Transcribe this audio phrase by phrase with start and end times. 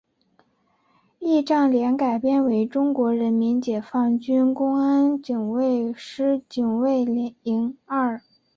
[1.19, 7.03] 仪仗连改编为中国人民解放军公安警卫师警卫
[7.43, 8.21] 营二连。